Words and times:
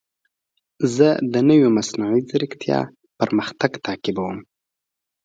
زه 0.95 1.07
د 1.33 1.35
نوې 1.49 1.69
مصنوعي 1.77 2.21
ځیرکتیا 2.29 2.79
پرمختګ 3.19 3.71
تعقیبوم. 3.85 4.37